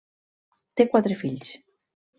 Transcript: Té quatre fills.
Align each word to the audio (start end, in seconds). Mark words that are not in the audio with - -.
Té 0.81 0.89
quatre 0.95 1.21
fills. 1.23 1.57